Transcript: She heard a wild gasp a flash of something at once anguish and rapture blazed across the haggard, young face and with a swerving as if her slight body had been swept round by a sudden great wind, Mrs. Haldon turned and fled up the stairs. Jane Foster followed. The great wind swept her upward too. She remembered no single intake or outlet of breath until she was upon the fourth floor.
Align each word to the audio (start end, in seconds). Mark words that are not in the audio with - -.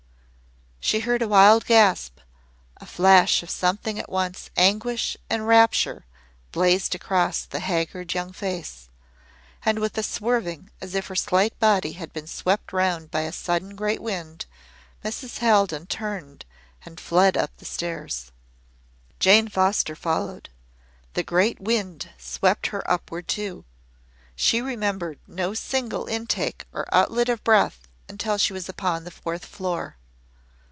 She 0.83 1.01
heard 1.01 1.21
a 1.21 1.27
wild 1.27 1.67
gasp 1.67 2.19
a 2.77 2.85
flash 2.85 3.43
of 3.43 3.49
something 3.51 3.97
at 3.99 4.09
once 4.09 4.49
anguish 4.57 5.15
and 5.29 5.47
rapture 5.47 6.05
blazed 6.51 6.95
across 6.95 7.45
the 7.45 7.59
haggard, 7.61 8.13
young 8.13 8.33
face 8.33 8.89
and 9.63 9.79
with 9.79 9.97
a 9.97 10.03
swerving 10.03 10.69
as 10.81 10.93
if 10.95 11.07
her 11.07 11.15
slight 11.15 11.57
body 11.59 11.93
had 11.93 12.11
been 12.11 12.27
swept 12.27 12.73
round 12.73 13.09
by 13.09 13.21
a 13.21 13.31
sudden 13.31 13.75
great 13.75 14.01
wind, 14.01 14.47
Mrs. 15.05 15.37
Haldon 15.37 15.85
turned 15.85 16.45
and 16.83 16.99
fled 16.99 17.37
up 17.37 17.55
the 17.57 17.65
stairs. 17.65 18.31
Jane 19.19 19.47
Foster 19.47 19.95
followed. 19.95 20.49
The 21.13 21.23
great 21.23 21.61
wind 21.61 22.09
swept 22.17 22.67
her 22.67 22.89
upward 22.91 23.27
too. 23.29 23.63
She 24.35 24.61
remembered 24.61 25.19
no 25.27 25.53
single 25.53 26.07
intake 26.07 26.65
or 26.73 26.93
outlet 26.93 27.29
of 27.29 27.41
breath 27.45 27.87
until 28.09 28.37
she 28.39 28.51
was 28.51 28.67
upon 28.67 29.03
the 29.03 29.11
fourth 29.11 29.45
floor. 29.45 29.95